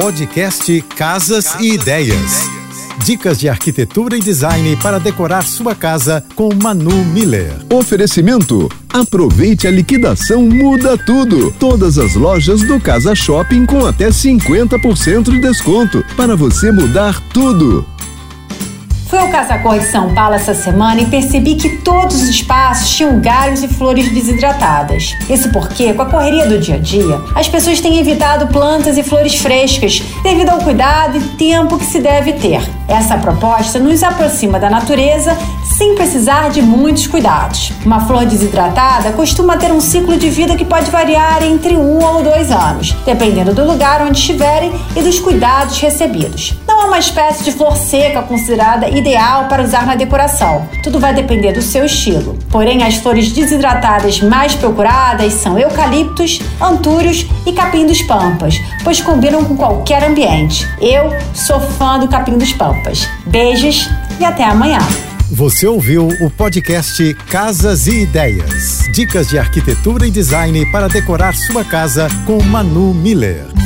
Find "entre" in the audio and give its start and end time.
41.42-41.76